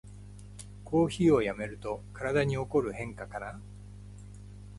[0.83, 3.61] コーヒーをやめると体に起こる変化かな